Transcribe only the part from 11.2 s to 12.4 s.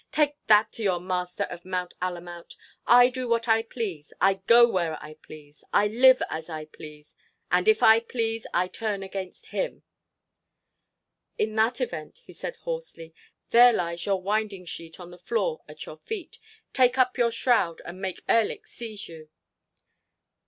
"In that event," he